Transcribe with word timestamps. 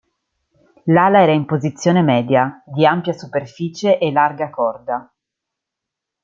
L'ala 0.85 1.21
era 1.21 1.31
in 1.31 1.45
posizione 1.45 2.01
media, 2.01 2.63
di 2.65 2.87
ampia 2.87 3.13
superficie 3.13 3.99
e 3.99 4.11
larga 4.11 4.49
corda. 4.49 5.13